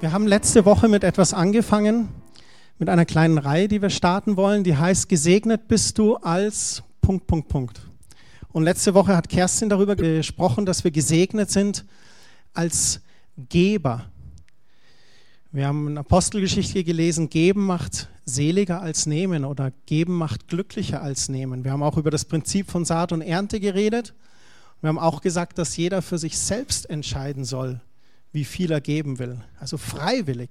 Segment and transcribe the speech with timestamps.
[0.00, 2.08] Wir haben letzte Woche mit etwas angefangen,
[2.78, 7.26] mit einer kleinen Reihe, die wir starten wollen, die heißt Gesegnet bist du als Punkt,
[7.26, 7.80] Punkt, Punkt.
[8.52, 11.84] Und letzte Woche hat Kerstin darüber gesprochen, dass wir gesegnet sind
[12.54, 13.00] als
[13.48, 14.04] Geber.
[15.50, 21.28] Wir haben in Apostelgeschichte gelesen, geben macht seliger als nehmen oder geben macht glücklicher als
[21.28, 21.64] nehmen.
[21.64, 24.14] Wir haben auch über das Prinzip von Saat und Ernte geredet.
[24.80, 27.80] Wir haben auch gesagt, dass jeder für sich selbst entscheiden soll,
[28.32, 29.40] wie viel er geben will.
[29.58, 30.50] Also freiwillig.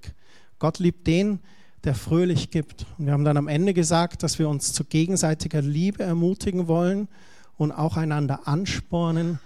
[0.60, 1.40] Gott liebt den,
[1.84, 2.86] der fröhlich gibt.
[2.98, 7.08] Und wir haben dann am Ende gesagt, dass wir uns zu gegenseitiger Liebe ermutigen wollen
[7.58, 9.40] und auch einander anspornen,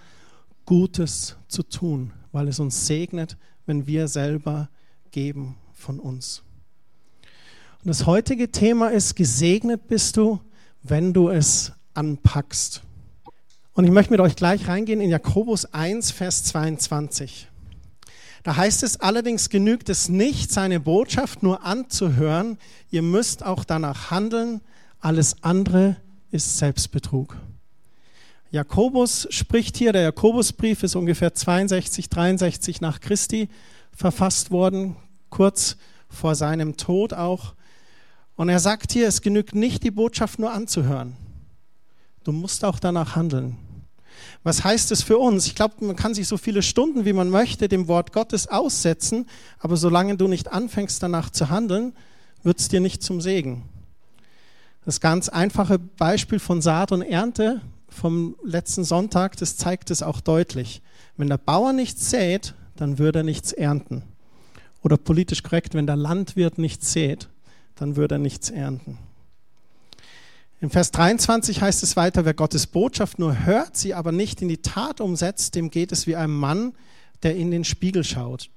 [0.64, 3.36] Gutes zu tun, weil es uns segnet,
[3.66, 4.68] wenn wir selber
[5.10, 6.42] geben von uns.
[7.82, 10.40] Und das heutige Thema ist, gesegnet bist du,
[10.82, 12.82] wenn du es anpackst.
[13.74, 17.48] Und ich möchte mit euch gleich reingehen in Jakobus 1, Vers 22.
[18.42, 22.58] Da heißt es allerdings, genügt es nicht, seine Botschaft nur anzuhören,
[22.90, 24.60] ihr müsst auch danach handeln,
[25.00, 25.96] alles andere
[26.30, 27.36] ist Selbstbetrug.
[28.50, 33.48] Jakobus spricht hier, der Jakobusbrief ist ungefähr 62, 63 nach Christi
[33.92, 34.96] verfasst worden,
[35.30, 35.76] kurz
[36.08, 37.54] vor seinem Tod auch.
[38.36, 41.16] Und er sagt hier, es genügt nicht, die Botschaft nur anzuhören.
[42.24, 43.56] Du musst auch danach handeln.
[44.44, 45.46] Was heißt es für uns?
[45.46, 49.26] Ich glaube, man kann sich so viele Stunden, wie man möchte, dem Wort Gottes aussetzen,
[49.58, 51.92] aber solange du nicht anfängst, danach zu handeln,
[52.42, 53.62] wird es dir nicht zum Segen.
[54.84, 60.20] Das ganz einfache Beispiel von Saat und Ernte vom letzten Sonntag, das zeigt es auch
[60.20, 60.82] deutlich.
[61.16, 64.02] Wenn der Bauer nichts sät, dann würde er nichts ernten.
[64.82, 67.28] Oder politisch korrekt, wenn der Landwirt nichts sät,
[67.76, 68.98] dann würde er nichts ernten.
[70.62, 74.48] In Vers 23 heißt es weiter, wer Gottes Botschaft nur hört, sie aber nicht in
[74.48, 76.74] die Tat umsetzt, dem geht es wie einem Mann,
[77.24, 78.48] der in den Spiegel schaut.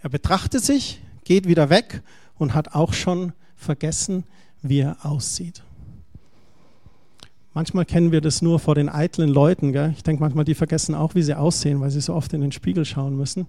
[0.00, 2.02] Er betrachtet sich, geht wieder weg
[2.36, 4.22] und hat auch schon vergessen,
[4.62, 5.64] wie er aussieht.
[7.52, 9.72] Manchmal kennen wir das nur vor den eitlen Leuten.
[9.72, 9.92] Gell?
[9.96, 12.52] Ich denke manchmal, die vergessen auch, wie sie aussehen, weil sie so oft in den
[12.52, 13.48] Spiegel schauen müssen.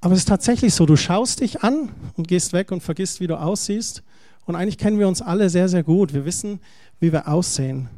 [0.00, 3.26] Aber es ist tatsächlich so, du schaust dich an und gehst weg und vergisst, wie
[3.26, 4.04] du aussiehst.
[4.48, 6.14] Und eigentlich kennen wir uns alle sehr, sehr gut.
[6.14, 6.60] Wir wissen,
[7.00, 7.90] wie wir aussehen.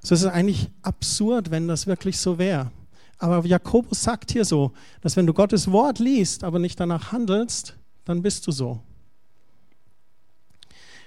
[0.00, 2.70] So ist es eigentlich absurd, wenn das wirklich so wäre.
[3.18, 7.74] Aber Jakobus sagt hier so, dass wenn du Gottes Wort liest, aber nicht danach handelst,
[8.04, 8.78] dann bist du so.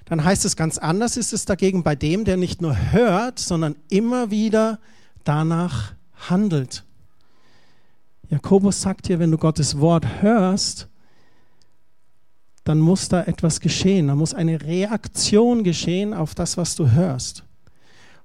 [0.04, 3.78] Dann heißt es ganz anders, ist es dagegen bei dem, der nicht nur hört, sondern
[3.90, 4.80] immer wieder
[5.24, 5.94] danach
[6.28, 6.84] handelt.
[8.30, 10.89] Jakobus sagt hier, wenn du Gottes Wort hörst,
[12.64, 14.08] dann muss da etwas geschehen.
[14.08, 17.44] Da muss eine Reaktion geschehen auf das, was du hörst.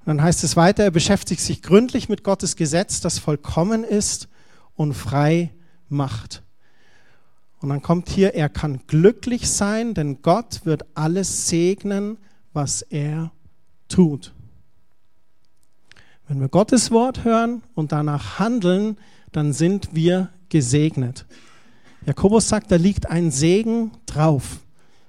[0.00, 4.28] Und dann heißt es weiter, er beschäftigt sich gründlich mit Gottes Gesetz, das vollkommen ist
[4.76, 5.50] und frei
[5.88, 6.42] macht.
[7.60, 12.18] Und dann kommt hier, er kann glücklich sein, denn Gott wird alles segnen,
[12.52, 13.32] was er
[13.88, 14.34] tut.
[16.28, 18.98] Wenn wir Gottes Wort hören und danach handeln,
[19.32, 21.24] dann sind wir gesegnet.
[22.06, 24.60] Jakobus sagt, da liegt ein Segen drauf.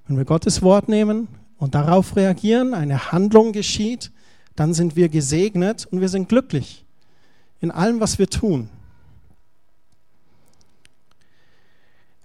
[0.07, 4.11] Wenn wir Gottes Wort nehmen und darauf reagieren, eine Handlung geschieht,
[4.55, 6.85] dann sind wir gesegnet und wir sind glücklich
[7.59, 8.69] in allem, was wir tun.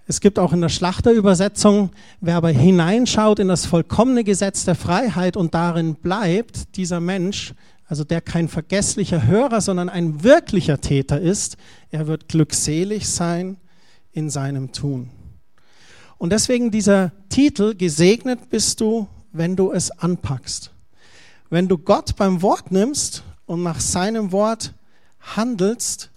[0.07, 5.37] Es gibt auch in der Schlachterübersetzung, wer aber hineinschaut in das vollkommene Gesetz der Freiheit
[5.37, 7.53] und darin bleibt, dieser Mensch,
[7.87, 11.57] also der kein vergesslicher Hörer, sondern ein wirklicher Täter ist,
[11.91, 13.57] er wird glückselig sein
[14.13, 15.09] in seinem Tun.
[16.17, 20.71] Und deswegen dieser Titel, gesegnet bist du, wenn du es anpackst.
[21.49, 24.73] Wenn du Gott beim Wort nimmst und nach seinem Wort
[25.19, 26.11] handelst,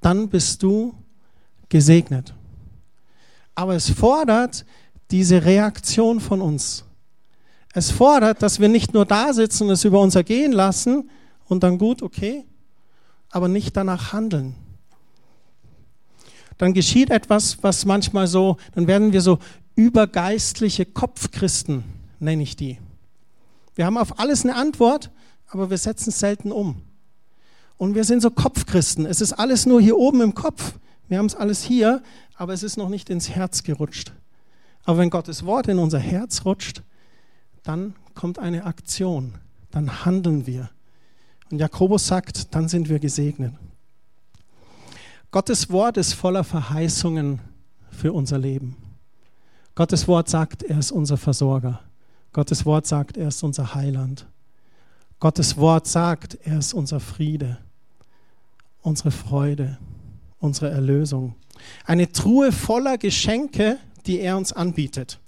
[0.00, 0.94] dann bist du
[1.68, 2.34] gesegnet.
[3.54, 4.64] Aber es fordert
[5.10, 6.84] diese Reaktion von uns.
[7.72, 11.10] Es fordert, dass wir nicht nur da sitzen es über uns ergehen lassen
[11.46, 12.44] und dann gut, okay,
[13.30, 14.54] aber nicht danach handeln
[16.58, 19.38] dann geschieht etwas, was manchmal so, dann werden wir so
[19.74, 21.84] übergeistliche Kopfchristen,
[22.18, 22.78] nenne ich die.
[23.74, 25.10] Wir haben auf alles eine Antwort,
[25.48, 26.82] aber wir setzen es selten um.
[27.76, 29.04] Und wir sind so Kopfchristen.
[29.04, 30.74] Es ist alles nur hier oben im Kopf.
[31.08, 32.02] Wir haben es alles hier,
[32.36, 34.12] aber es ist noch nicht ins Herz gerutscht.
[34.84, 36.82] Aber wenn Gottes Wort in unser Herz rutscht,
[37.62, 39.34] dann kommt eine Aktion,
[39.70, 40.70] dann handeln wir.
[41.50, 43.52] Und Jakobus sagt, dann sind wir gesegnet.
[45.36, 47.40] Gottes Wort ist voller Verheißungen
[47.90, 48.74] für unser Leben.
[49.74, 51.80] Gottes Wort sagt, er ist unser Versorger.
[52.32, 54.24] Gottes Wort sagt, er ist unser Heiland.
[55.20, 57.58] Gottes Wort sagt, er ist unser Friede,
[58.80, 59.76] unsere Freude,
[60.38, 61.34] unsere Erlösung.
[61.84, 65.20] Eine Truhe voller Geschenke, die er uns anbietet.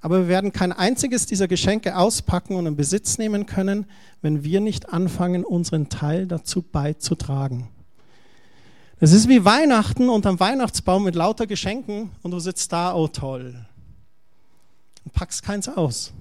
[0.00, 3.86] Aber wir werden kein einziges dieser Geschenke auspacken und in Besitz nehmen können,
[4.22, 7.73] wenn wir nicht anfangen, unseren Teil dazu beizutragen.
[9.00, 13.66] Es ist wie Weihnachten unterm Weihnachtsbaum mit lauter Geschenken und du sitzt da, oh toll.
[15.04, 16.12] Und packst keins aus.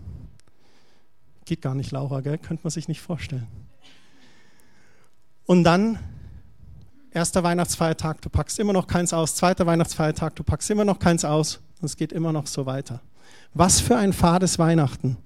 [1.46, 2.38] Geht gar nicht, Laura, gell?
[2.38, 3.48] Könnte man sich nicht vorstellen.
[5.46, 6.00] Und dann,
[7.12, 9.36] erster Weihnachtsfeiertag, du packst immer noch keins aus.
[9.36, 11.60] Zweiter Weihnachtsfeiertag, du packst immer noch keins aus.
[11.80, 13.02] Und es geht immer noch so weiter.
[13.54, 15.18] Was für ein fades Weihnachten.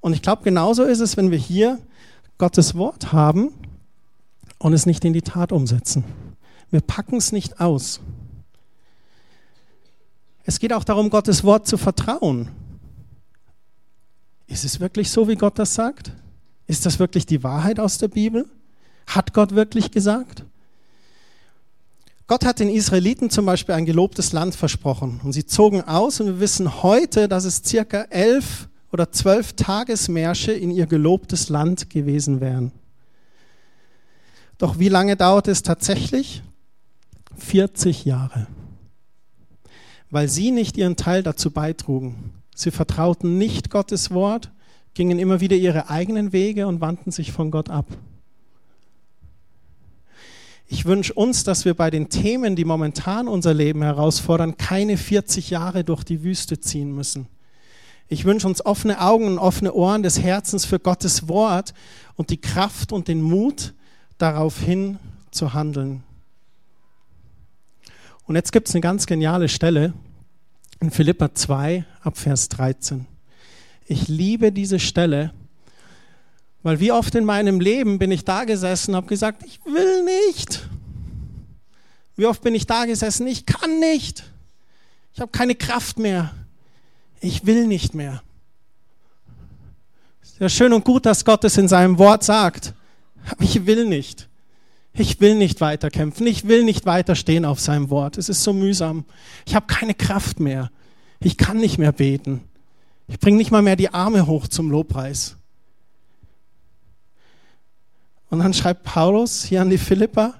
[0.00, 1.78] Und ich glaube, genauso ist es, wenn wir hier
[2.38, 3.52] Gottes Wort haben
[4.58, 6.04] und es nicht in die Tat umsetzen.
[6.70, 8.00] Wir packen es nicht aus.
[10.44, 12.48] Es geht auch darum, Gottes Wort zu vertrauen.
[14.46, 16.12] Ist es wirklich so, wie Gott das sagt?
[16.66, 18.48] Ist das wirklich die Wahrheit aus der Bibel?
[19.06, 20.44] Hat Gott wirklich gesagt?
[22.26, 26.26] Gott hat den Israeliten zum Beispiel ein gelobtes Land versprochen und sie zogen aus und
[26.26, 32.40] wir wissen heute, dass es circa elf oder zwölf Tagesmärsche in ihr gelobtes Land gewesen
[32.40, 32.70] wären.
[34.58, 36.42] Doch wie lange dauert es tatsächlich?
[37.36, 38.46] 40 Jahre.
[40.10, 42.32] Weil sie nicht ihren Teil dazu beitrugen.
[42.54, 44.50] Sie vertrauten nicht Gottes Wort,
[44.94, 47.86] gingen immer wieder ihre eigenen Wege und wandten sich von Gott ab.
[50.72, 55.50] Ich wünsche uns, dass wir bei den Themen, die momentan unser Leben herausfordern, keine 40
[55.50, 57.26] Jahre durch die Wüste ziehen müssen.
[58.08, 61.74] Ich wünsche uns offene Augen und offene Ohren des Herzens für Gottes Wort
[62.14, 63.74] und die Kraft und den Mut,
[64.18, 64.98] darauf hin
[65.30, 66.02] zu handeln.
[68.30, 69.92] Und jetzt gibt es eine ganz geniale Stelle
[70.78, 73.08] in Philippa 2 ab Vers 13.
[73.86, 75.32] Ich liebe diese Stelle,
[76.62, 80.68] weil wie oft in meinem Leben bin ich da gesessen habe gesagt, ich will nicht.
[82.14, 84.22] Wie oft bin ich da gesessen, ich kann nicht.
[85.12, 86.32] Ich habe keine Kraft mehr.
[87.20, 88.22] Ich will nicht mehr.
[90.22, 92.74] Sehr schön und gut, dass Gott es in seinem Wort sagt.
[93.40, 94.29] Ich will nicht.
[94.92, 96.26] Ich will nicht weiterkämpfen.
[96.26, 98.18] Ich will nicht weiterstehen auf seinem Wort.
[98.18, 99.04] Es ist so mühsam.
[99.46, 100.70] Ich habe keine Kraft mehr.
[101.20, 102.42] Ich kann nicht mehr beten.
[103.06, 105.36] Ich bringe nicht mal mehr die Arme hoch zum Lobpreis.
[108.30, 110.34] Und dann schreibt Paulus hier an die Philippa,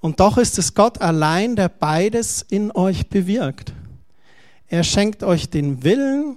[0.00, 3.72] und doch ist es Gott allein, der beides in euch bewirkt.
[4.68, 6.36] Er schenkt euch den Willen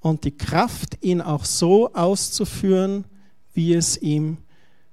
[0.00, 3.04] und die Kraft, ihn auch so auszuführen,
[3.54, 4.38] wie es ihm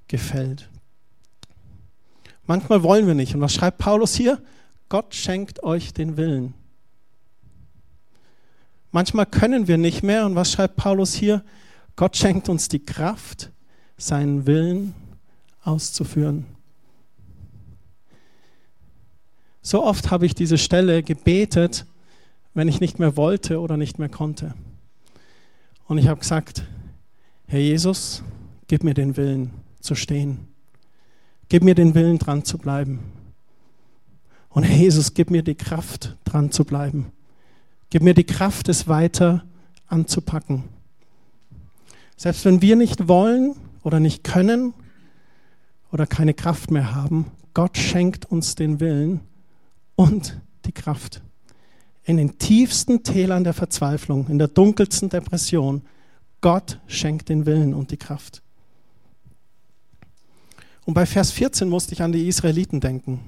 [0.07, 0.69] gefällt.
[2.49, 3.35] Manchmal wollen wir nicht.
[3.35, 4.41] Und was schreibt Paulus hier?
[4.89, 6.55] Gott schenkt euch den Willen.
[8.89, 10.25] Manchmal können wir nicht mehr.
[10.25, 11.43] Und was schreibt Paulus hier?
[11.95, 13.51] Gott schenkt uns die Kraft,
[13.97, 14.95] seinen Willen
[15.61, 16.47] auszuführen.
[19.61, 21.85] So oft habe ich diese Stelle gebetet,
[22.55, 24.55] wenn ich nicht mehr wollte oder nicht mehr konnte.
[25.85, 26.63] Und ich habe gesagt,
[27.45, 28.23] Herr Jesus,
[28.65, 29.51] gib mir den Willen
[29.81, 30.48] zu stehen.
[31.49, 32.99] Gib mir den Willen, dran zu bleiben.
[34.49, 37.11] Und Jesus, gib mir die Kraft, dran zu bleiben.
[37.89, 39.43] Gib mir die Kraft, es weiter
[39.87, 40.63] anzupacken.
[42.15, 44.73] Selbst wenn wir nicht wollen oder nicht können
[45.91, 49.21] oder keine Kraft mehr haben, Gott schenkt uns den Willen
[49.95, 51.21] und die Kraft.
[52.03, 55.81] In den tiefsten Tälern der Verzweiflung, in der dunkelsten Depression,
[56.41, 58.41] Gott schenkt den Willen und die Kraft.
[60.89, 63.19] Und bei Vers 14 musste ich an die Israeliten denken.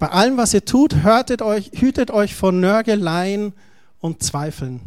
[0.00, 3.52] Bei allem, was ihr tut, euch, hütet euch vor Nörgeleien
[4.00, 4.80] und Zweifeln.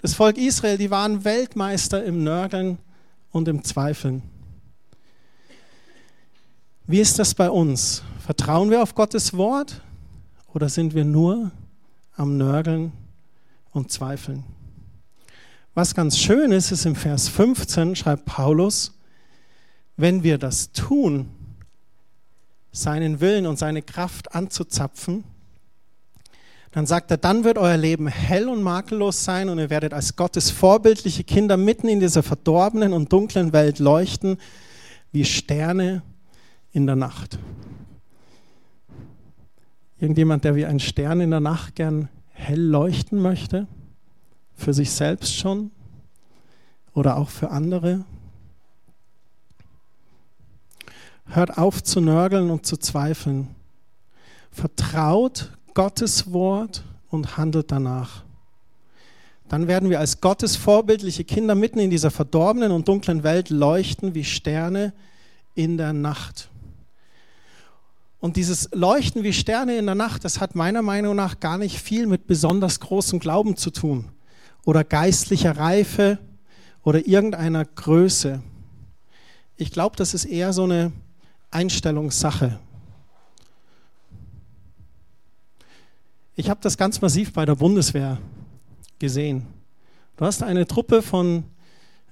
[0.00, 2.78] Das Volk Israel, die waren Weltmeister im Nörgeln
[3.32, 4.22] und im Zweifeln.
[6.86, 8.02] Wie ist das bei uns?
[8.24, 9.82] Vertrauen wir auf Gottes Wort
[10.54, 11.50] oder sind wir nur
[12.16, 12.92] am Nörgeln
[13.72, 14.42] und Zweifeln?
[15.74, 18.95] Was ganz schön ist, ist im Vers 15 schreibt Paulus,
[19.96, 21.28] wenn wir das tun,
[22.72, 25.24] seinen Willen und seine Kraft anzuzapfen,
[26.72, 30.14] dann sagt er, dann wird euer Leben hell und makellos sein und ihr werdet als
[30.14, 34.36] Gottes vorbildliche Kinder mitten in dieser verdorbenen und dunklen Welt leuchten
[35.10, 36.02] wie Sterne
[36.72, 37.38] in der Nacht.
[39.98, 43.66] Irgendjemand, der wie ein Stern in der Nacht gern hell leuchten möchte,
[44.54, 45.70] für sich selbst schon
[46.92, 48.04] oder auch für andere.
[51.28, 53.54] Hört auf zu nörgeln und zu zweifeln.
[54.50, 58.22] Vertraut Gottes Wort und handelt danach.
[59.48, 64.14] Dann werden wir als Gottes vorbildliche Kinder mitten in dieser verdorbenen und dunklen Welt leuchten
[64.14, 64.92] wie Sterne
[65.54, 66.48] in der Nacht.
[68.18, 71.78] Und dieses Leuchten wie Sterne in der Nacht, das hat meiner Meinung nach gar nicht
[71.78, 74.06] viel mit besonders großem Glauben zu tun
[74.64, 76.18] oder geistlicher Reife
[76.82, 78.42] oder irgendeiner Größe.
[79.56, 80.92] Ich glaube, das ist eher so eine
[81.56, 82.58] Einstellungssache.
[86.34, 88.18] Ich habe das ganz massiv bei der Bundeswehr
[88.98, 89.46] gesehen.
[90.18, 91.44] Du hast eine Truppe von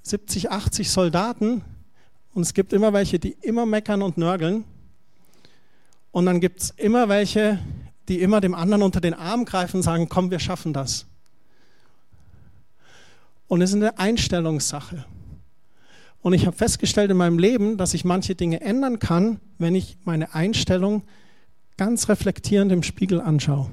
[0.00, 1.62] 70, 80 Soldaten
[2.32, 4.64] und es gibt immer welche, die immer meckern und nörgeln.
[6.10, 7.58] Und dann gibt es immer welche,
[8.08, 11.04] die immer dem anderen unter den Arm greifen und sagen, komm, wir schaffen das.
[13.46, 15.04] Und es ist eine Einstellungssache.
[16.24, 19.98] Und ich habe festgestellt in meinem Leben, dass ich manche Dinge ändern kann, wenn ich
[20.04, 21.02] meine Einstellung
[21.76, 23.70] ganz reflektierend im Spiegel anschaue.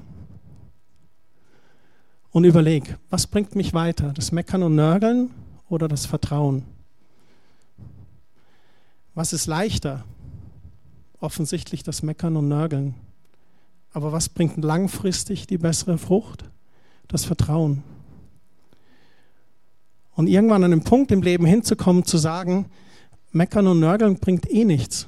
[2.30, 4.12] Und überlege, was bringt mich weiter?
[4.12, 5.30] Das Meckern und Nörgeln
[5.70, 6.66] oder das Vertrauen?
[9.14, 10.04] Was ist leichter?
[11.20, 12.96] Offensichtlich das Meckern und Nörgeln.
[13.94, 16.44] Aber was bringt langfristig die bessere Frucht?
[17.08, 17.82] Das Vertrauen.
[20.14, 22.66] Und irgendwann an einem Punkt im Leben hinzukommen, zu sagen,
[23.32, 25.06] Meckern und Nörgeln bringt eh nichts.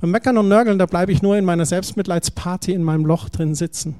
[0.00, 3.54] Beim Meckern und Nörgeln, da bleibe ich nur in meiner Selbstmitleidsparty in meinem Loch drin
[3.54, 3.94] sitzen.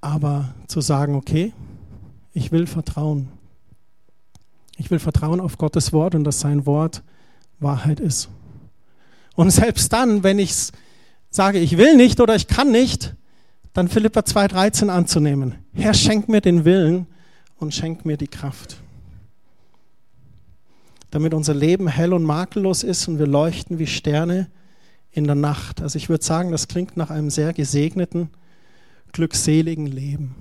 [0.00, 1.52] Aber zu sagen, okay,
[2.32, 3.28] ich will vertrauen.
[4.76, 7.02] Ich will vertrauen auf Gottes Wort und dass sein Wort
[7.58, 8.28] Wahrheit ist.
[9.34, 10.54] Und selbst dann, wenn ich
[11.30, 13.14] sage, ich will nicht oder ich kann nicht,
[13.78, 15.54] dann Philippa 2,13 anzunehmen.
[15.72, 17.06] Herr, schenk mir den Willen
[17.58, 18.78] und schenk mir die Kraft.
[21.12, 24.50] Damit unser Leben hell und makellos ist und wir leuchten wie Sterne
[25.12, 25.80] in der Nacht.
[25.80, 28.30] Also ich würde sagen, das klingt nach einem sehr gesegneten,
[29.12, 30.34] glückseligen Leben.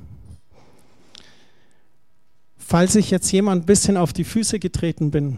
[2.58, 5.38] Falls ich jetzt jemand ein bisschen auf die Füße getreten bin,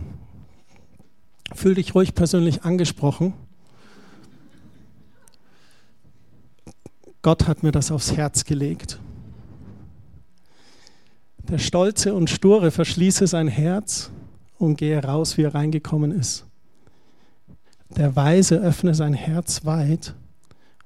[1.53, 3.33] fühl dich ruhig persönlich angesprochen.
[7.21, 8.99] Gott hat mir das aufs Herz gelegt.
[11.49, 14.11] Der Stolze und Sture verschließe sein Herz
[14.57, 16.45] und gehe raus, wie er reingekommen ist.
[17.89, 20.13] Der Weise öffne sein Herz weit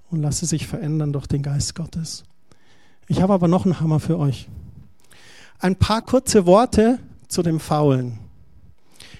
[0.09, 2.23] und lasse sich verändern durch den Geist Gottes.
[3.07, 4.47] Ich habe aber noch einen Hammer für euch.
[5.59, 8.19] Ein paar kurze Worte zu dem Faulen.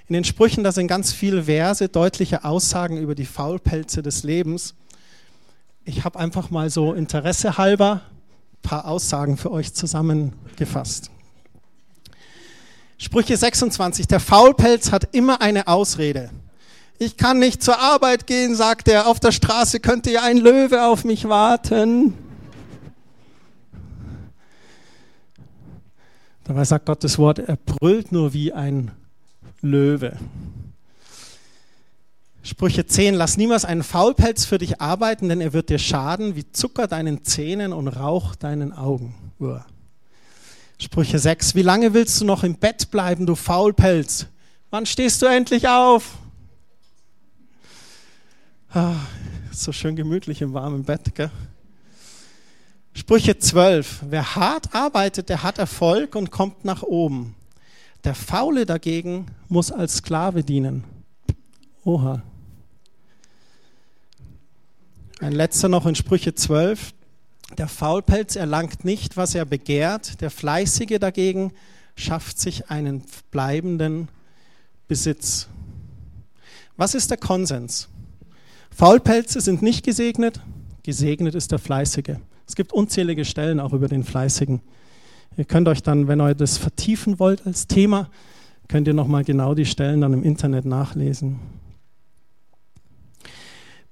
[0.08, 4.76] In den Sprüchen, da sind ganz viele Verse, deutliche Aussagen über die Faulpelze des Lebens
[5.86, 8.02] ich habe einfach mal so Interesse halber
[8.54, 11.10] ein paar Aussagen für euch zusammengefasst.
[12.98, 14.08] Sprüche 26.
[14.08, 16.30] Der Faulpelz hat immer eine Ausrede.
[17.00, 19.08] Ich kann nicht zur Arbeit gehen, sagt er.
[19.08, 22.14] Auf der Straße könnte ja ein Löwe auf mich warten.
[26.46, 28.92] Dabei sagt Gottes Wort, er brüllt nur wie ein
[29.62, 30.18] Löwe.
[32.46, 36.52] Sprüche 10, lass niemals einen Faulpelz für dich arbeiten, denn er wird dir schaden wie
[36.52, 39.16] Zucker deinen Zähnen und Rauch deinen Augen.
[39.40, 39.66] Uah.
[40.78, 44.28] Sprüche 6, wie lange willst du noch im Bett bleiben, du Faulpelz?
[44.72, 46.18] Wann stehst du endlich auf?
[48.74, 48.96] Ah,
[49.54, 51.32] so schön gemütlich im warmen Bett, gell?
[52.94, 57.36] Sprüche 12, wer hart arbeitet, der hat Erfolg und kommt nach oben.
[58.04, 60.84] Der Faule dagegen muss als Sklave dienen.
[61.86, 62.22] Oha.
[65.20, 66.94] Ein letzter noch in Sprüche 12.
[67.58, 71.54] Der Faulpelz erlangt nicht, was er begehrt, der Fleißige dagegen
[71.96, 74.08] schafft sich einen bleibenden
[74.88, 75.48] Besitz.
[76.78, 77.90] Was ist der Konsens?
[78.76, 80.42] Faulpelze sind nicht gesegnet,
[80.82, 82.18] gesegnet ist der Fleißige.
[82.48, 84.62] Es gibt unzählige Stellen auch über den Fleißigen.
[85.38, 88.10] Ihr könnt euch dann, wenn ihr das vertiefen wollt als Thema,
[88.68, 91.40] könnt ihr nochmal genau die Stellen dann im Internet nachlesen.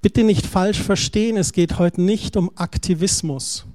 [0.02, 3.66] Bitte nicht falsch verstehen, es geht heute nicht um Aktivismus.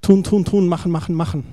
[0.00, 1.44] Tun, tun, tun, machen, machen, machen.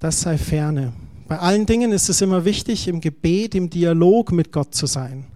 [0.00, 0.92] Das sei ferne.
[1.28, 5.26] Bei allen Dingen ist es immer wichtig, im Gebet, im Dialog mit Gott zu sein.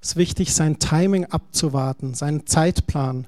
[0.00, 3.26] Es ist wichtig, sein Timing abzuwarten, seinen Zeitplan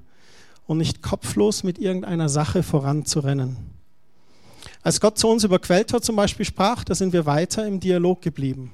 [0.67, 3.57] und nicht kopflos mit irgendeiner Sache voranzurennen.
[4.83, 8.21] Als Gott zu uns über Quelltor zum Beispiel sprach, da sind wir weiter im Dialog
[8.21, 8.71] geblieben.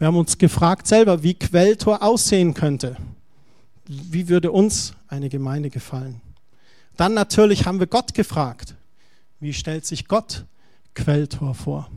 [0.00, 2.96] Wir haben uns gefragt selber, wie Quelltor aussehen könnte.
[3.86, 6.22] Wie würde uns eine Gemeinde gefallen?
[6.96, 8.74] Dann natürlich haben wir Gott gefragt,
[9.40, 10.46] wie stellt sich Gott
[10.94, 11.90] Quelltor vor?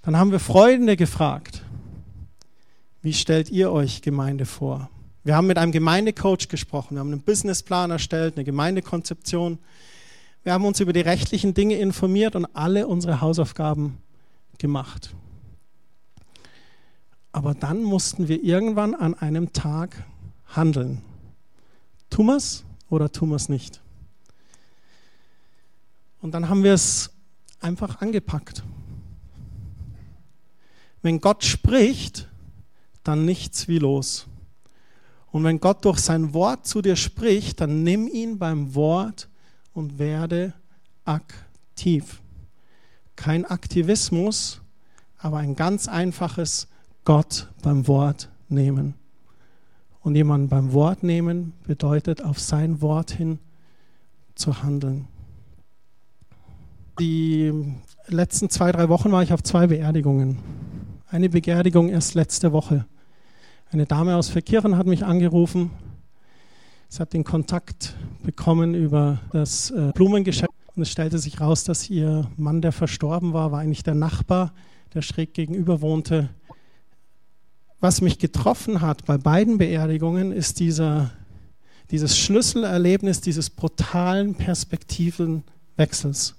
[0.00, 1.62] Dann haben wir Freunde gefragt,
[3.02, 4.88] wie stellt ihr euch Gemeinde vor?
[5.24, 9.58] Wir haben mit einem Gemeindecoach gesprochen, wir haben einen Businessplan erstellt, eine Gemeindekonzeption.
[10.42, 13.98] Wir haben uns über die rechtlichen Dinge informiert und alle unsere Hausaufgaben
[14.56, 15.14] gemacht.
[17.32, 20.04] Aber dann mussten wir irgendwann an einem Tag
[20.46, 21.02] handeln.
[22.10, 23.80] Tun wir es oder tun wir es nicht?
[26.20, 27.10] Und dann haben wir es
[27.60, 28.62] einfach angepackt.
[31.00, 32.28] Wenn Gott spricht,
[33.02, 34.26] dann nichts wie los.
[35.32, 39.28] Und wenn Gott durch sein Wort zu dir spricht, dann nimm ihn beim Wort
[39.72, 40.52] und werde
[41.04, 42.20] aktiv.
[43.16, 44.60] Kein Aktivismus,
[45.18, 46.68] aber ein ganz einfaches
[47.04, 48.94] Gott beim Wort nehmen.
[50.00, 53.38] Und jemanden beim Wort nehmen bedeutet, auf sein Wort hin
[54.34, 55.06] zu handeln.
[56.98, 57.52] Die
[58.08, 60.38] letzten zwei, drei Wochen war ich auf zwei Beerdigungen.
[61.08, 62.86] Eine Beerdigung erst letzte Woche.
[63.70, 65.70] Eine Dame aus Verkirchen hat mich angerufen.
[66.88, 71.88] Sie hat den Kontakt bekommen über das äh, Blumengeschäft und es stellte sich raus, dass
[71.88, 74.52] ihr Mann, der verstorben war, war eigentlich der Nachbar,
[74.94, 76.28] der schräg gegenüber wohnte.
[77.82, 81.10] Was mich getroffen hat bei beiden Beerdigungen, ist dieser,
[81.90, 86.36] dieses Schlüsselerlebnis dieses brutalen Perspektivenwechsels.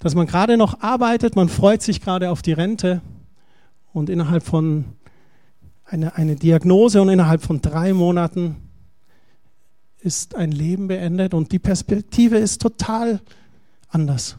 [0.00, 3.00] dass man gerade noch arbeitet, man freut sich gerade auf die Rente
[3.94, 4.84] und innerhalb von
[5.86, 8.56] eine, eine Diagnose und innerhalb von drei Monaten
[10.00, 13.22] ist ein Leben beendet und die Perspektive ist total
[13.88, 14.36] anders.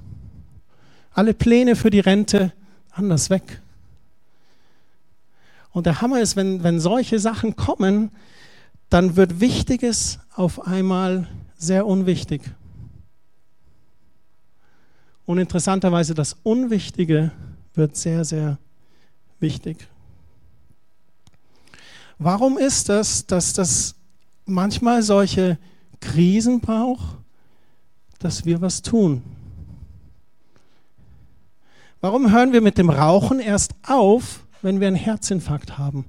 [1.13, 2.53] Alle Pläne für die Rente
[2.95, 3.61] anders weg.
[5.71, 8.11] Und der Hammer ist, wenn, wenn solche Sachen kommen,
[8.89, 12.41] dann wird Wichtiges auf einmal sehr unwichtig.
[15.25, 17.31] Und interessanterweise das Unwichtige
[17.73, 18.57] wird sehr, sehr
[19.39, 19.87] wichtig.
[22.17, 23.95] Warum ist das, dass das
[24.45, 25.57] manchmal solche
[25.99, 27.17] Krisen braucht,
[28.19, 29.23] dass wir was tun?
[32.01, 36.05] Warum hören wir mit dem Rauchen erst auf, wenn wir einen Herzinfarkt haben?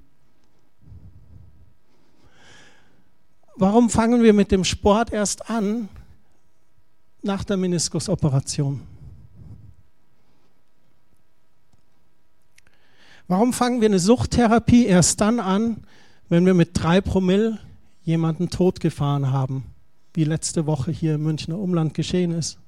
[3.56, 5.88] Warum fangen wir mit dem Sport erst an
[7.22, 8.82] nach der Meniskusoperation?
[13.28, 15.82] Warum fangen wir eine Suchttherapie erst dann an,
[16.28, 17.58] wenn wir mit drei Promille
[18.02, 19.64] jemanden totgefahren haben,
[20.14, 22.58] wie letzte Woche hier im Münchner Umland geschehen ist?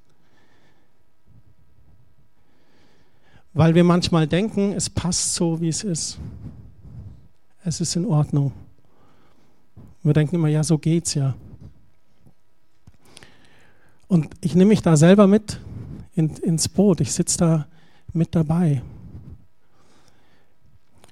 [3.59, 6.21] Weil wir manchmal denken, es passt so, wie es ist.
[7.65, 8.53] Es ist in Ordnung.
[10.05, 11.35] Wir denken immer, ja, so geht's ja.
[14.07, 15.59] Und ich nehme mich da selber mit
[16.15, 17.01] in, ins Boot.
[17.01, 17.67] Ich sitze da
[18.13, 18.81] mit dabei.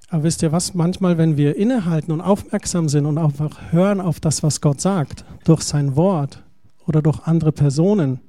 [0.08, 0.72] Aber wisst ihr was?
[0.72, 5.24] Manchmal, wenn wir innehalten und aufmerksam sind und einfach hören auf das, was Gott sagt,
[5.42, 6.44] durch sein Wort
[6.86, 8.20] oder durch andere Personen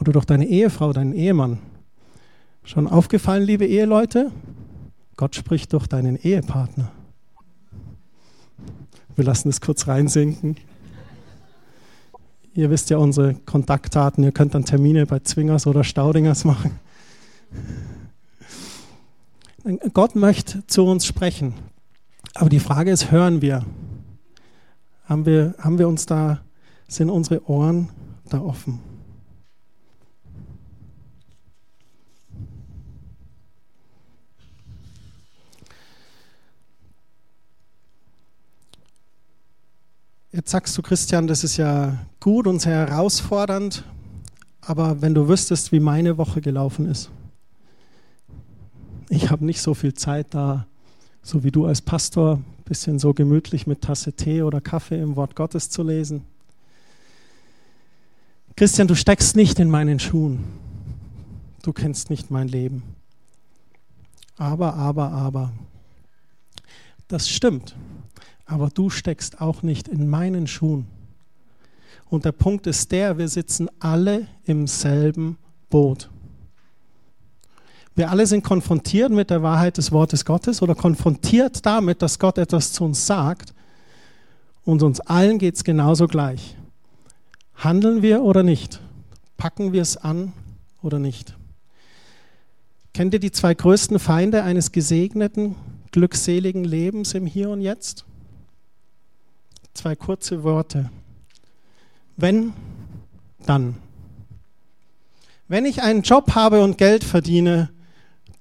[0.00, 1.60] oder durch deine Ehefrau, deinen Ehemann,
[2.68, 4.30] schon aufgefallen, liebe Eheleute?
[5.16, 6.92] Gott spricht durch deinen Ehepartner.
[9.16, 10.56] Wir lassen es kurz reinsinken.
[12.54, 16.78] Ihr wisst ja unsere Kontaktdaten, ihr könnt dann Termine bei Zwingers oder Staudingers machen.
[19.92, 21.54] Gott möchte zu uns sprechen.
[22.34, 23.64] Aber die Frage ist, hören wir?
[25.04, 26.40] Haben wir, haben wir uns da,
[26.86, 27.88] sind unsere Ohren
[28.28, 28.80] da offen?
[40.48, 43.84] Sagst du, Christian, das ist ja gut und sehr herausfordernd,
[44.60, 47.10] aber wenn du wüsstest, wie meine Woche gelaufen ist
[49.08, 50.66] ich habe nicht so viel Zeit da,
[51.22, 55.16] so wie du als Pastor, ein bisschen so gemütlich mit Tasse Tee oder Kaffee im
[55.16, 56.24] Wort Gottes zu lesen.
[58.56, 60.44] Christian, du steckst nicht in meinen Schuhen.
[61.62, 62.82] Du kennst nicht mein Leben.
[64.36, 65.52] Aber, aber, aber.
[67.08, 67.74] Das stimmt.
[68.48, 70.86] Aber du steckst auch nicht in meinen Schuhen.
[72.08, 75.36] Und der Punkt ist der, wir sitzen alle im selben
[75.68, 76.08] Boot.
[77.94, 82.38] Wir alle sind konfrontiert mit der Wahrheit des Wortes Gottes oder konfrontiert damit, dass Gott
[82.38, 83.52] etwas zu uns sagt.
[84.64, 86.56] Und uns allen geht es genauso gleich.
[87.54, 88.80] Handeln wir oder nicht?
[89.36, 90.32] Packen wir es an
[90.80, 91.36] oder nicht?
[92.94, 95.56] Kennt ihr die zwei größten Feinde eines gesegneten,
[95.92, 98.06] glückseligen Lebens im Hier und Jetzt?
[99.78, 100.90] Zwei kurze Worte.
[102.16, 102.52] Wenn,
[103.46, 103.76] dann.
[105.46, 107.70] Wenn ich einen Job habe und Geld verdiene,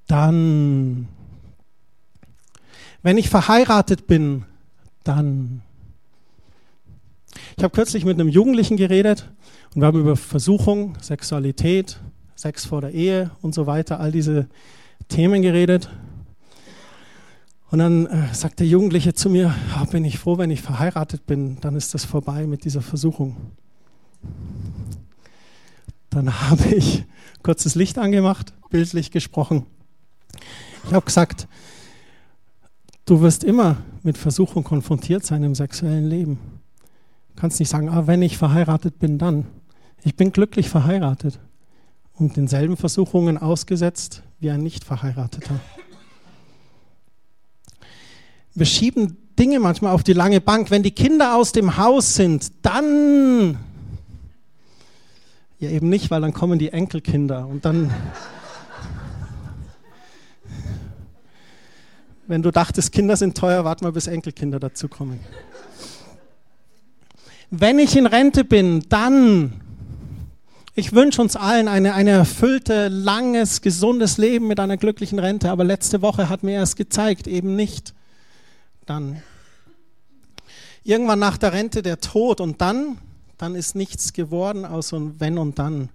[0.08, 1.08] dann.
[3.04, 4.46] Wenn ich verheiratet bin,
[5.04, 5.62] dann.
[7.56, 9.30] Ich habe kürzlich mit einem Jugendlichen geredet
[9.76, 12.00] und wir haben über Versuchung, Sexualität,
[12.34, 14.48] Sex vor der Ehe und so weiter, all diese
[15.08, 15.88] Themen geredet.
[17.70, 21.26] Und dann äh, sagt der Jugendliche zu mir, oh, bin ich froh, wenn ich verheiratet
[21.26, 23.36] bin, dann ist das vorbei mit dieser Versuchung.
[26.10, 27.04] Dann habe ich
[27.44, 29.66] kurzes Licht angemacht, bildlich gesprochen.
[30.86, 31.48] Ich habe gesagt,
[33.06, 36.40] du wirst immer mit Versuchung konfrontiert sein im sexuellen Leben.
[37.36, 39.46] Du kannst nicht sagen, ah, wenn ich verheiratet bin, dann.
[40.04, 41.40] Ich bin glücklich verheiratet
[42.14, 45.60] und denselben Versuchungen ausgesetzt wie ein Nicht-Verheirateter.
[48.58, 50.72] Wir schieben Dinge manchmal auf die lange Bank.
[50.72, 53.60] Wenn die Kinder aus dem Haus sind, dann.
[55.60, 57.94] Ja, eben nicht, weil dann kommen die Enkelkinder und dann.
[62.26, 65.20] Wenn du dachtest, Kinder sind teuer, warte mal, bis Enkelkinder dazukommen.
[67.52, 69.62] Wenn ich in Rente bin, dann
[70.74, 75.64] ich wünsche uns allen eine, eine erfüllte, langes, gesundes Leben mit einer glücklichen Rente, aber
[75.64, 77.94] letzte Woche hat mir erst gezeigt, eben nicht.
[78.88, 79.22] Dann.
[80.84, 82.98] Irgendwann nach der Rente der Tod und dann,
[83.38, 85.90] dann ist nichts geworden außer wenn und dann.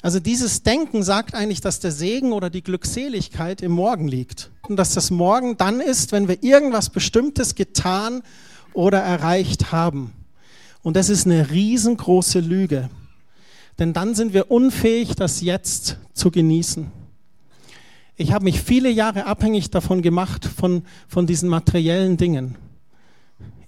[0.00, 4.50] Also dieses Denken sagt eigentlich, dass der Segen oder die Glückseligkeit im Morgen liegt.
[4.68, 8.22] Und dass das Morgen dann ist, wenn wir irgendwas Bestimmtes getan
[8.72, 10.12] oder erreicht haben.
[10.82, 12.88] Und das ist eine riesengroße Lüge
[13.78, 16.90] denn dann sind wir unfähig, das Jetzt zu genießen.
[18.16, 22.56] Ich habe mich viele Jahre abhängig davon gemacht, von, von diesen materiellen Dingen.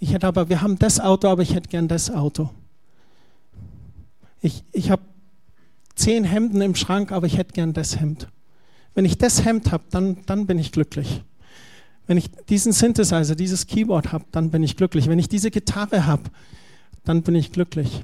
[0.01, 2.51] Ich hätte aber, wir haben das Auto, aber ich hätte gern das Auto.
[4.41, 5.03] Ich, ich habe
[5.95, 8.29] zehn Hemden im Schrank, aber ich hätte gern das Hemd.
[8.95, 11.23] Wenn ich das Hemd habe, dann, dann bin ich glücklich.
[12.07, 15.09] Wenn ich diesen Synthesizer, dieses Keyboard habe, dann bin ich glücklich.
[15.09, 16.23] Wenn ich diese Gitarre habe,
[17.05, 18.03] dann bin ich glücklich.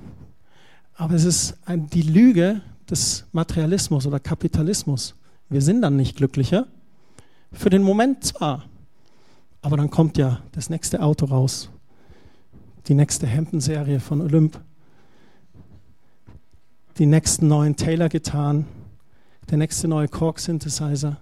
[0.94, 5.14] Aber es ist ein, die Lüge des Materialismus oder Kapitalismus.
[5.48, 6.66] Wir sind dann nicht glücklicher.
[7.52, 8.64] Für den Moment zwar,
[9.62, 11.70] aber dann kommt ja das nächste Auto raus,
[12.88, 14.60] die nächste Hemdenserie von Olymp,
[16.98, 18.66] die nächsten neuen Taylor-Gitarren,
[19.50, 21.18] der nächste neue Korg-Synthesizer.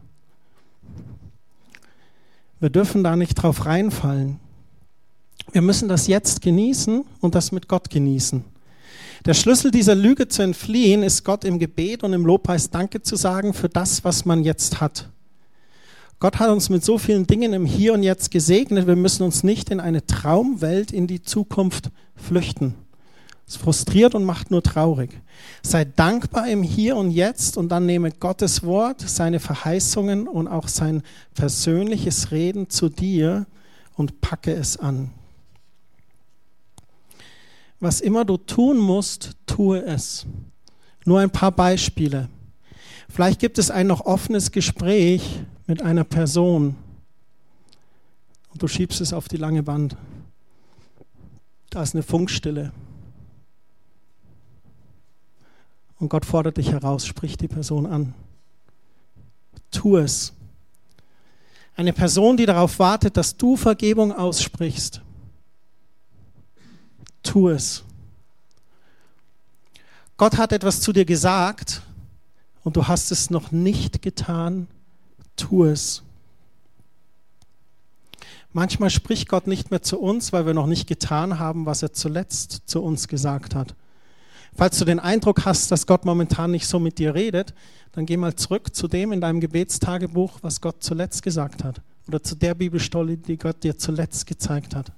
[2.61, 4.39] Wir dürfen da nicht drauf reinfallen.
[5.51, 8.45] Wir müssen das jetzt genießen und das mit Gott genießen.
[9.25, 13.15] Der Schlüssel dieser Lüge zu entfliehen ist Gott im Gebet und im Lobpreis Danke zu
[13.15, 15.09] sagen für das, was man jetzt hat.
[16.19, 18.89] Gott hat uns mit so vielen Dingen im Hier und Jetzt gesegnet.
[18.89, 22.75] Wir müssen uns nicht in eine Traumwelt in die Zukunft flüchten.
[23.47, 25.11] Es frustriert und macht nur traurig.
[25.63, 30.67] Sei dankbar im Hier und Jetzt und dann nehme Gottes Wort, seine Verheißungen und auch
[30.67, 31.03] sein
[31.35, 33.47] persönliches Reden zu dir
[33.95, 35.11] und packe es an.
[37.83, 40.25] Was immer du tun musst, tue es.
[41.05, 42.29] Nur ein paar Beispiele.
[43.09, 46.77] Vielleicht gibt es ein noch offenes Gespräch mit einer Person
[48.53, 49.97] und du schiebst es auf die lange Band.
[51.71, 52.71] Da ist eine Funkstille.
[55.99, 58.15] Und Gott fordert dich heraus, sprich die Person an.
[59.73, 60.33] Tu es.
[61.75, 65.03] Eine Person, die darauf wartet, dass du Vergebung aussprichst
[67.23, 67.85] tu es.
[70.17, 71.83] Gott hat etwas zu dir gesagt
[72.63, 74.69] und du hast es noch nicht getan,
[75.37, 76.03] tu es.
[78.53, 81.93] Manchmal spricht Gott nicht mehr zu uns, weil wir noch nicht getan haben, was er
[81.93, 83.75] zuletzt zu uns gesagt hat.
[84.55, 87.55] Falls du den Eindruck hast, dass Gott momentan nicht so mit dir redet,
[87.93, 91.81] dann geh mal zurück zu dem in deinem Gebetstagebuch, was Gott zuletzt gesagt hat.
[92.07, 94.93] Oder zu der Bibelstolle, die Gott dir zuletzt gezeigt hat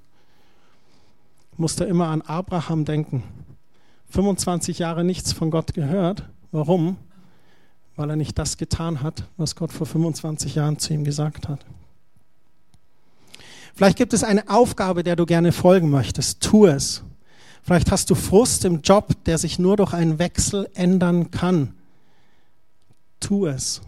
[1.57, 3.23] musste immer an Abraham denken.
[4.11, 6.29] 25 Jahre nichts von Gott gehört.
[6.53, 6.97] Warum?
[7.97, 11.65] Weil er nicht das getan hat, was Gott vor 25 Jahren zu ihm gesagt hat.
[13.75, 16.41] Vielleicht gibt es eine Aufgabe, der du gerne folgen möchtest.
[16.43, 17.03] Tu es.
[17.63, 21.75] Vielleicht hast du Frust im Job, der sich nur durch einen Wechsel ändern kann.
[23.19, 23.81] Tu es.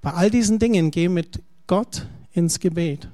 [0.00, 3.08] Bei all diesen Dingen geh mit Gott ins Gebet.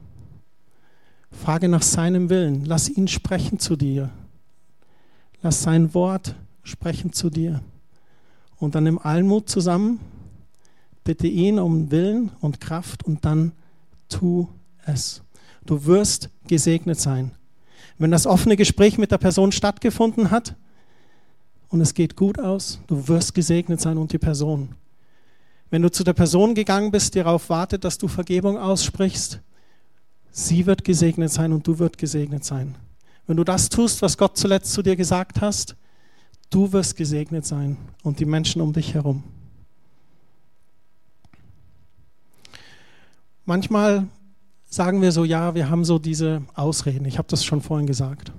[1.32, 2.64] Frage nach seinem Willen.
[2.64, 4.10] Lass ihn sprechen zu dir.
[5.42, 7.60] Lass sein Wort sprechen zu dir.
[8.58, 9.98] Und dann im Almut zusammen,
[11.02, 13.52] bitte ihn um Willen und Kraft und dann
[14.08, 14.48] tu
[14.86, 15.22] es.
[15.64, 17.32] Du wirst gesegnet sein.
[17.98, 20.54] Wenn das offene Gespräch mit der Person stattgefunden hat
[21.68, 24.74] und es geht gut aus, du wirst gesegnet sein und die Person.
[25.70, 29.40] Wenn du zu der Person gegangen bist, die darauf wartet, dass du Vergebung aussprichst,
[30.32, 32.74] Sie wird gesegnet sein und du wirst gesegnet sein.
[33.26, 35.76] Wenn du das tust, was Gott zuletzt zu dir gesagt hast,
[36.50, 39.22] du wirst gesegnet sein und die Menschen um dich herum.
[43.44, 44.06] Manchmal
[44.68, 47.04] sagen wir so, ja, wir haben so diese Ausreden.
[47.04, 48.32] Ich habe das schon vorhin gesagt.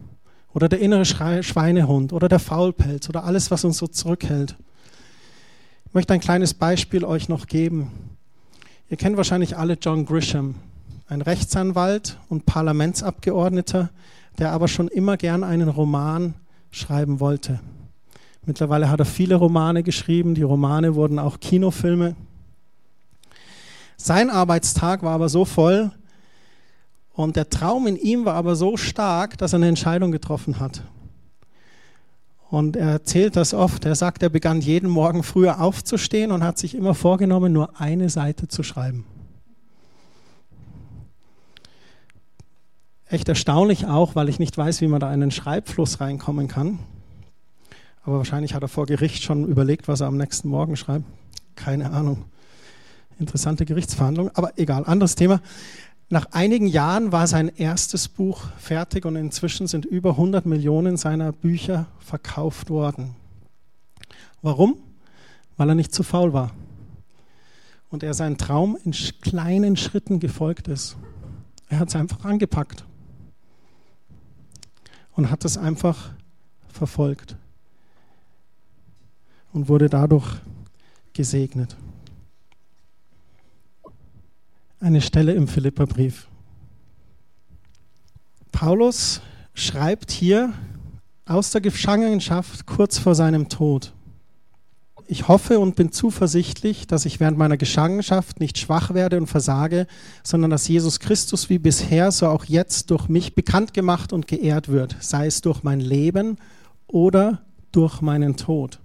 [0.54, 4.56] Oder der innere Schweinehund oder der Faulpelz oder alles, was uns so zurückhält.
[5.86, 7.92] Ich möchte ein kleines Beispiel euch noch geben.
[8.90, 10.56] Ihr kennt wahrscheinlich alle John Grisham,
[11.14, 13.92] ein Rechtsanwalt und Parlamentsabgeordneter,
[14.40, 16.34] der aber schon immer gern einen Roman
[16.72, 17.60] schreiben wollte.
[18.46, 22.16] Mittlerweile hat er viele Romane geschrieben, die Romane wurden auch Kinofilme.
[23.96, 25.92] Sein Arbeitstag war aber so voll
[27.14, 30.82] und der Traum in ihm war aber so stark, dass er eine Entscheidung getroffen hat.
[32.50, 33.86] Und er erzählt das oft.
[33.86, 38.10] Er sagt, er begann jeden Morgen früher aufzustehen und hat sich immer vorgenommen, nur eine
[38.10, 39.06] Seite zu schreiben.
[43.14, 46.80] Echt erstaunlich auch, weil ich nicht weiß, wie man da in einen Schreibfluss reinkommen kann.
[48.02, 51.06] Aber wahrscheinlich hat er vor Gericht schon überlegt, was er am nächsten Morgen schreibt.
[51.54, 52.26] Keine Ahnung.
[53.20, 55.42] Interessante Gerichtsverhandlung, aber egal, anderes Thema.
[56.10, 61.34] Nach einigen Jahren war sein erstes Buch fertig und inzwischen sind über 100 Millionen seiner
[61.34, 63.14] Bücher verkauft worden.
[64.42, 64.78] Warum?
[65.56, 66.50] Weil er nicht zu faul war
[67.92, 70.98] und er seinen Traum in kleinen Schritten gefolgt ist.
[71.70, 72.86] Er hat es einfach angepackt
[75.16, 76.12] und hat es einfach
[76.68, 77.36] verfolgt
[79.54, 80.38] und wurde dadurch
[81.14, 81.76] gesegnet
[84.84, 86.28] eine Stelle im Philipperbrief.
[88.52, 89.22] Paulus
[89.54, 90.52] schreibt hier
[91.26, 93.94] aus der Gefangenschaft kurz vor seinem Tod.
[95.08, 99.88] Ich hoffe und bin zuversichtlich, dass ich während meiner Gefangenschaft nicht schwach werde und versage,
[100.24, 104.70] sondern dass Jesus Christus wie bisher, so auch jetzt durch mich bekannt gemacht und geehrt
[104.70, 106.38] wird, sei es durch mein Leben
[106.88, 108.80] oder durch meinen Tod.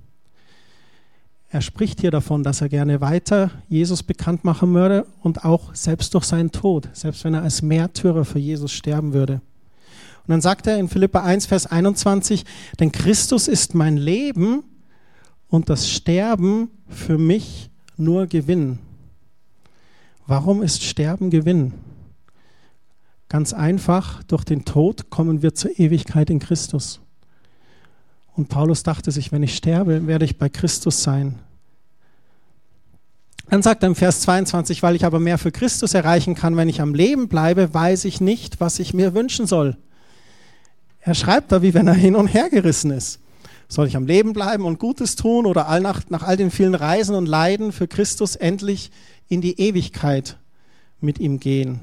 [1.50, 6.12] Er spricht hier davon, dass er gerne weiter Jesus bekannt machen würde und auch selbst
[6.12, 9.34] durch seinen Tod, selbst wenn er als Märtyrer für Jesus sterben würde.
[9.34, 12.44] Und dann sagt er in Philippa 1, Vers 21,
[12.80, 14.62] denn Christus ist mein Leben
[15.48, 18.78] und das Sterben für mich nur Gewinn.
[20.26, 21.72] Warum ist Sterben Gewinn?
[23.28, 27.00] Ganz einfach, durch den Tod kommen wir zur Ewigkeit in Christus.
[28.34, 31.38] Und Paulus dachte sich, wenn ich sterbe, werde ich bei Christus sein.
[33.50, 36.68] Dann sagt er im Vers 22, weil ich aber mehr für Christus erreichen kann, wenn
[36.68, 39.76] ich am Leben bleibe, weiß ich nicht, was ich mir wünschen soll.
[41.00, 43.20] Er schreibt da, wie wenn er hin und her gerissen ist.
[43.68, 46.74] Soll ich am Leben bleiben und Gutes tun oder all nach, nach all den vielen
[46.74, 48.90] Reisen und Leiden für Christus endlich
[49.28, 50.38] in die Ewigkeit
[51.00, 51.80] mit ihm gehen?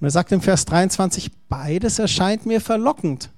[0.00, 3.30] Und er sagt im Vers 23, beides erscheint mir verlockend.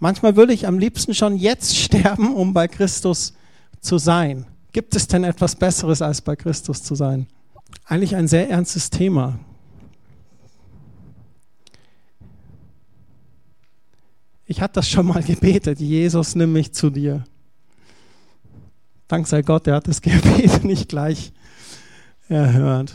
[0.00, 3.34] Manchmal würde ich am liebsten schon jetzt sterben, um bei Christus
[3.80, 4.46] zu sein.
[4.72, 7.28] Gibt es denn etwas Besseres, als bei Christus zu sein?
[7.86, 9.38] Eigentlich ein sehr ernstes Thema.
[14.46, 17.24] Ich hatte das schon mal gebetet, Jesus, nimm mich zu dir.
[19.08, 21.32] Dank sei Gott, er hat das Gebet nicht gleich
[22.28, 22.94] erhört.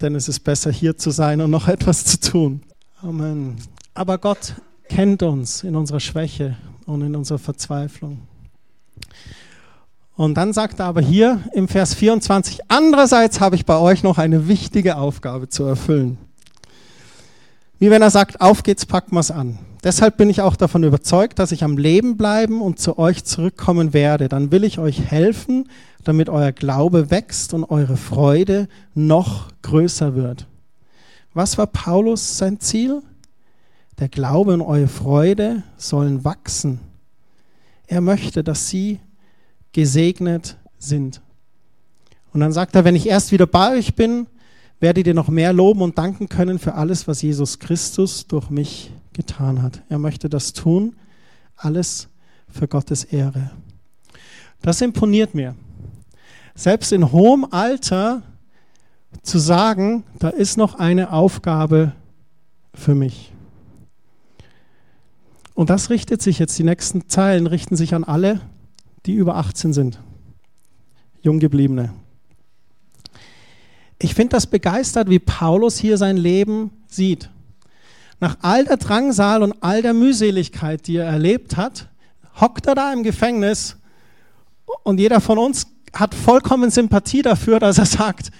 [0.00, 2.62] Denn es ist besser, hier zu sein und noch etwas zu tun.
[3.00, 3.56] Amen.
[3.94, 4.54] Aber Gott
[4.88, 8.22] kennt uns in unserer Schwäche und in unserer Verzweiflung.
[10.16, 14.18] Und dann sagt er aber hier im Vers 24, andererseits habe ich bei euch noch
[14.18, 16.18] eine wichtige Aufgabe zu erfüllen.
[17.78, 19.58] Wie wenn er sagt, auf geht's, packen wir's an.
[19.82, 23.92] Deshalb bin ich auch davon überzeugt, dass ich am Leben bleiben und zu euch zurückkommen
[23.92, 24.28] werde.
[24.28, 25.68] Dann will ich euch helfen,
[26.04, 30.46] damit euer Glaube wächst und eure Freude noch größer wird.
[31.34, 33.02] Was war Paulus sein Ziel?
[33.98, 36.80] Der Glaube und eure Freude sollen wachsen.
[37.86, 39.00] Er möchte, dass sie
[39.72, 41.20] gesegnet sind.
[42.32, 44.26] Und dann sagt er, wenn ich erst wieder bei euch bin,
[44.84, 48.92] werdet ihr noch mehr loben und danken können für alles, was Jesus Christus durch mich
[49.14, 49.82] getan hat.
[49.88, 50.94] Er möchte das tun,
[51.56, 52.08] alles
[52.50, 53.50] für Gottes Ehre.
[54.60, 55.56] Das imponiert mir.
[56.54, 58.24] Selbst in hohem Alter
[59.22, 61.92] zu sagen, da ist noch eine Aufgabe
[62.74, 63.32] für mich.
[65.54, 68.38] Und das richtet sich jetzt, die nächsten Zeilen richten sich an alle,
[69.06, 69.98] die über 18 sind.
[71.22, 72.03] Junggebliebene.
[73.98, 77.30] Ich finde das begeistert, wie Paulus hier sein Leben sieht.
[78.20, 81.88] Nach all der Drangsal und all der Mühseligkeit, die er erlebt hat,
[82.40, 83.76] hockt er da im Gefängnis
[84.82, 88.30] und jeder von uns hat vollkommen Sympathie dafür, dass er sagt,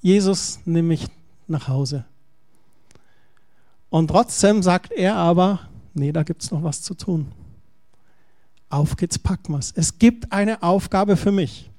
[0.00, 1.06] Jesus, nimm mich
[1.46, 2.04] nach Hause.
[3.88, 5.60] Und trotzdem sagt er aber,
[5.94, 7.32] nee, da gibt es noch was zu tun.
[8.68, 9.72] Auf geht's, packen wir's.
[9.74, 11.70] Es gibt eine Aufgabe für mich.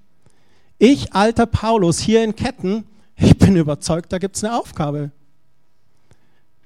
[0.79, 2.85] Ich, alter Paulus, hier in Ketten,
[3.17, 5.11] ich bin überzeugt, da gibt es eine Aufgabe.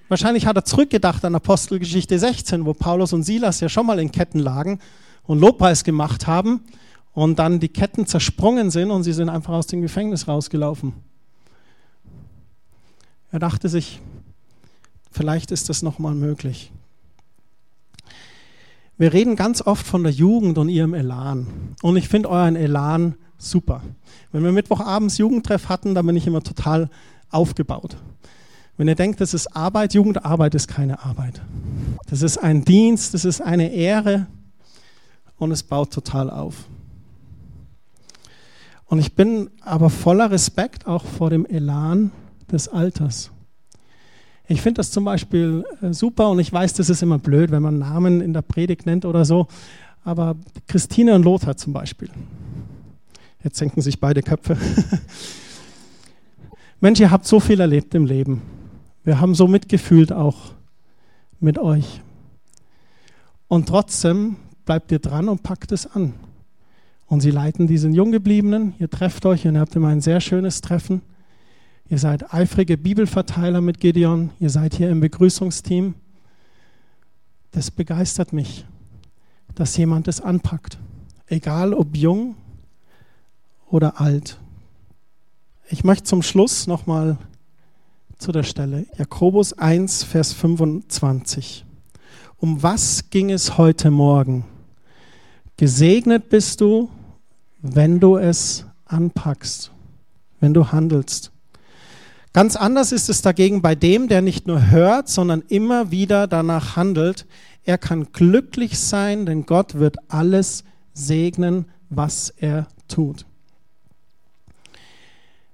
[0.09, 4.11] Wahrscheinlich hat er zurückgedacht an Apostelgeschichte 16, wo Paulus und Silas ja schon mal in
[4.11, 4.79] Ketten lagen
[5.23, 6.65] und Lobpreis gemacht haben
[7.13, 10.93] und dann die Ketten zersprungen sind und sie sind einfach aus dem Gefängnis rausgelaufen.
[13.31, 14.01] Er dachte sich,
[15.11, 16.71] vielleicht ist das nochmal möglich.
[18.97, 21.47] Wir reden ganz oft von der Jugend und ihrem Elan.
[21.81, 23.81] Und ich finde euren Elan super.
[24.31, 26.89] Wenn wir Mittwochabends Jugendtreff hatten, dann bin ich immer total
[27.29, 27.97] aufgebaut.
[28.77, 31.41] Wenn ihr denkt, das ist Arbeit, Jugendarbeit ist keine Arbeit.
[32.09, 34.27] Das ist ein Dienst, das ist eine Ehre
[35.37, 36.65] und es baut total auf.
[38.85, 42.11] Und ich bin aber voller Respekt auch vor dem Elan
[42.51, 43.31] des Alters.
[44.47, 47.61] Ich finde das zum Beispiel äh, super und ich weiß, das ist immer blöd, wenn
[47.61, 49.47] man Namen in der Predigt nennt oder so.
[50.03, 50.35] Aber
[50.67, 52.09] Christine und Lothar zum Beispiel.
[53.43, 54.57] Jetzt senken sich beide Köpfe.
[56.79, 58.41] Mensch, ihr habt so viel erlebt im Leben.
[59.03, 60.53] Wir haben so mitgefühlt auch
[61.39, 62.01] mit euch.
[63.47, 66.13] Und trotzdem bleibt ihr dran und packt es an.
[67.07, 68.75] Und sie leiten diesen Junggebliebenen.
[68.79, 71.01] Ihr trefft euch und ihr habt immer ein sehr schönes Treffen.
[71.89, 74.29] Ihr seid eifrige Bibelverteiler mit Gideon.
[74.39, 75.95] Ihr seid hier im Begrüßungsteam.
[77.51, 78.65] Das begeistert mich,
[79.55, 80.77] dass jemand es anpackt.
[81.27, 82.35] Egal ob jung
[83.71, 84.37] oder alt.
[85.69, 87.17] Ich möchte zum Schluss nochmal
[88.17, 88.85] zu der Stelle.
[88.97, 91.65] Jakobus 1, Vers 25.
[92.37, 94.45] Um was ging es heute Morgen?
[95.57, 96.89] Gesegnet bist du,
[97.61, 99.71] wenn du es anpackst,
[100.39, 101.31] wenn du handelst.
[102.33, 106.75] Ganz anders ist es dagegen bei dem, der nicht nur hört, sondern immer wieder danach
[106.75, 107.25] handelt.
[107.63, 113.25] Er kann glücklich sein, denn Gott wird alles segnen, was er tut.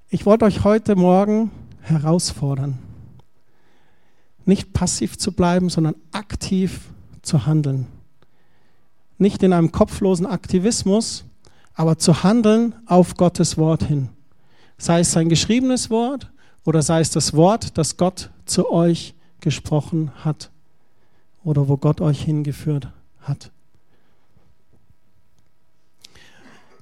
[0.09, 2.79] Ich wollte euch heute Morgen herausfordern,
[4.45, 6.89] nicht passiv zu bleiben, sondern aktiv
[7.21, 7.87] zu handeln.
[9.17, 11.25] Nicht in einem kopflosen Aktivismus,
[11.73, 14.07] aber zu handeln auf Gottes Wort hin.
[14.77, 16.31] Sei es sein geschriebenes Wort
[16.63, 20.51] oder sei es das Wort, das Gott zu euch gesprochen hat
[21.43, 22.87] oder wo Gott euch hingeführt
[23.19, 23.51] hat.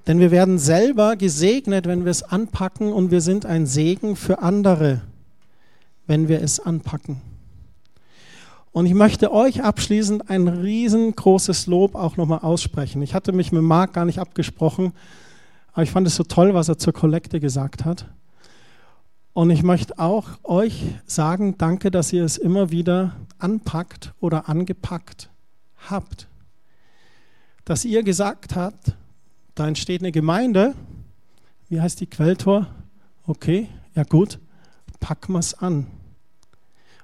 [0.07, 4.39] Denn wir werden selber gesegnet, wenn wir es anpacken und wir sind ein Segen für
[4.39, 5.01] andere,
[6.05, 7.21] wenn wir es anpacken.
[8.71, 13.01] Und ich möchte euch abschließend ein riesengroßes Lob auch nochmal aussprechen.
[13.01, 14.91] Ich hatte mich mit Marc gar nicht abgesprochen,
[15.71, 18.05] aber ich fand es so toll, was er zur Kollekte gesagt hat.
[19.33, 25.29] Und ich möchte auch euch sagen, danke, dass ihr es immer wieder anpackt oder angepackt
[25.89, 26.27] habt.
[27.63, 28.95] Dass ihr gesagt habt,
[29.55, 30.75] da entsteht eine Gemeinde.
[31.69, 32.67] Wie heißt die Quelltor?
[33.25, 34.39] Okay, ja gut,
[34.99, 35.87] packen wir es an.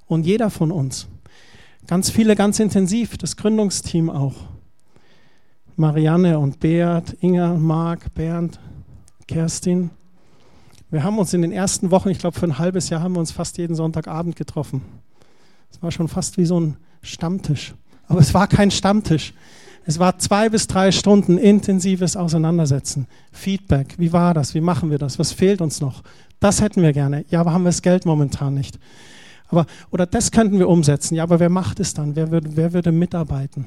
[0.06, 1.08] Und jeder von uns.
[1.88, 4.36] Ganz viele ganz intensiv, das Gründungsteam auch.
[5.78, 8.60] Marianne und Beat, Inga, Marc, Bernd,
[9.28, 9.90] Kerstin.
[10.92, 13.20] Wir haben uns in den ersten Wochen, ich glaube für ein halbes Jahr, haben wir
[13.20, 14.82] uns fast jeden Sonntagabend getroffen.
[15.72, 17.74] Es war schon fast wie so ein Stammtisch.
[18.08, 19.34] Aber es war kein Stammtisch.
[19.86, 23.08] Es war zwei bis drei Stunden intensives Auseinandersetzen.
[23.32, 23.96] Feedback.
[23.98, 24.54] Wie war das?
[24.54, 25.18] Wie machen wir das?
[25.18, 26.04] Was fehlt uns noch?
[26.40, 27.26] Das hätten wir gerne.
[27.30, 28.80] Ja, aber haben wir das Geld momentan nicht.
[29.48, 31.16] Aber, oder das könnten wir umsetzen.
[31.16, 32.16] Ja, aber wer macht es dann?
[32.16, 33.66] Wer würde, wer würde mitarbeiten?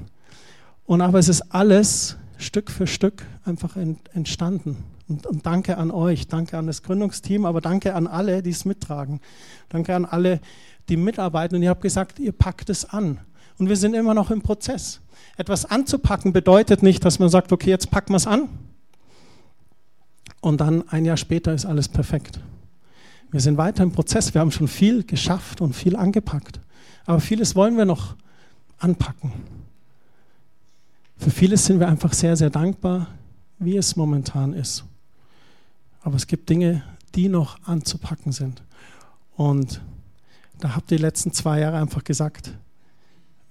[0.86, 3.76] Und aber es ist alles Stück für Stück einfach
[4.12, 4.76] entstanden.
[5.08, 8.64] Und, und, danke an euch, danke an das Gründungsteam, aber danke an alle, die es
[8.64, 9.20] mittragen.
[9.68, 10.40] Danke an alle,
[10.88, 11.56] die mitarbeiten.
[11.56, 13.18] Und ihr habt gesagt, ihr packt es an.
[13.58, 15.00] Und wir sind immer noch im Prozess.
[15.36, 18.48] Etwas anzupacken bedeutet nicht, dass man sagt, okay, jetzt packen wir es an
[20.40, 22.40] und dann ein Jahr später ist alles perfekt.
[23.30, 26.60] Wir sind weiter im Prozess, wir haben schon viel geschafft und viel angepackt,
[27.04, 28.14] aber vieles wollen wir noch
[28.78, 29.32] anpacken.
[31.16, 33.08] Für vieles sind wir einfach sehr, sehr dankbar,
[33.58, 34.84] wie es momentan ist.
[36.02, 36.82] Aber es gibt Dinge,
[37.14, 38.62] die noch anzupacken sind.
[39.36, 39.80] Und
[40.60, 42.52] da habt ihr die letzten zwei Jahre einfach gesagt,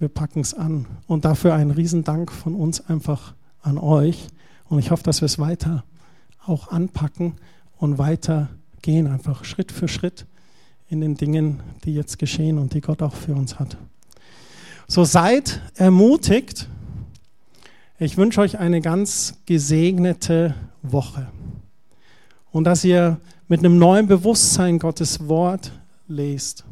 [0.04, 0.86] wir packen es an.
[1.08, 4.28] Und dafür ein Riesendank von uns einfach an euch.
[4.66, 5.86] Und ich hoffe, dass wir es weiter
[6.46, 7.36] auch anpacken
[7.78, 8.50] und weiter
[8.82, 10.26] gehen, einfach Schritt für Schritt
[10.90, 13.78] in den Dingen, die jetzt geschehen und die Gott auch für uns hat.
[14.88, 16.68] So seid ermutigt.
[17.98, 21.30] Ich wünsche euch eine ganz gesegnete Woche
[22.52, 25.72] und dass ihr mit einem neuen Bewusstsein Gottes Wort
[26.10, 26.66] lest.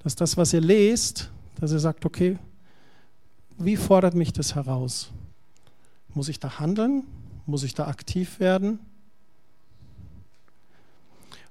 [0.00, 2.36] Dass das, was ihr lest, dass ihr sagt, okay,
[3.58, 5.10] wie fordert mich das heraus?
[6.14, 7.04] Muss ich da handeln?
[7.46, 8.78] Muss ich da aktiv werden?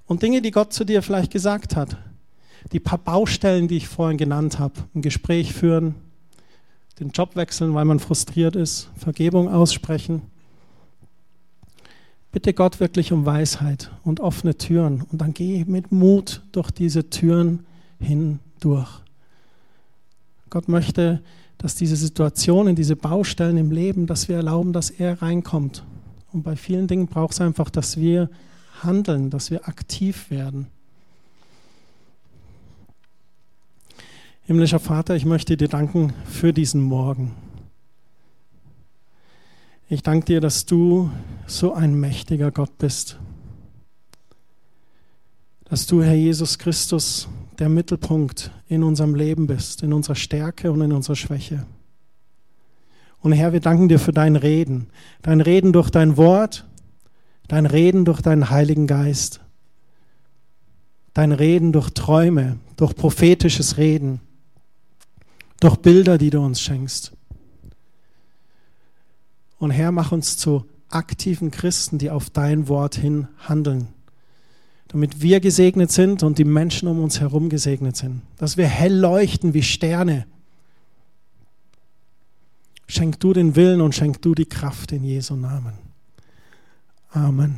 [0.06, 1.96] Und Dinge, die Gott zu dir vielleicht gesagt hat.
[2.72, 4.74] Die paar Baustellen, die ich vorhin genannt habe.
[4.94, 5.94] Ein Gespräch führen,
[6.98, 10.22] den Job wechseln, weil man frustriert ist, Vergebung aussprechen.
[12.32, 15.02] Bitte Gott wirklich um Weisheit und offene Türen.
[15.02, 17.66] Und dann geh mit Mut durch diese Türen
[18.00, 19.02] hindurch.
[20.50, 21.22] Gott möchte,
[21.58, 25.84] dass diese Situationen, diese Baustellen im Leben, dass wir erlauben, dass er reinkommt.
[26.32, 28.30] Und bei vielen Dingen braucht es einfach, dass wir
[28.82, 30.68] handeln, dass wir aktiv werden.
[34.46, 37.32] Himmlischer Vater, ich möchte dir danken für diesen Morgen.
[39.90, 41.10] Ich danke dir, dass du
[41.46, 43.18] so ein mächtiger Gott bist.
[45.64, 47.28] Dass du, Herr Jesus Christus,
[47.58, 51.66] der Mittelpunkt in unserem Leben bist, in unserer Stärke und in unserer Schwäche.
[53.20, 54.90] Und Herr, wir danken dir für dein Reden,
[55.22, 56.64] dein Reden durch dein Wort,
[57.48, 59.40] dein Reden durch deinen Heiligen Geist,
[61.14, 64.20] dein Reden durch Träume, durch prophetisches Reden,
[65.58, 67.12] durch Bilder, die du uns schenkst.
[69.58, 73.88] Und Herr, mach uns zu aktiven Christen, die auf dein Wort hin handeln,
[74.88, 78.94] damit wir gesegnet sind und die Menschen um uns herum gesegnet sind, dass wir hell
[78.94, 80.26] leuchten wie Sterne.
[82.86, 85.74] Schenk du den Willen und schenk du die Kraft in Jesu Namen.
[87.10, 87.56] Amen.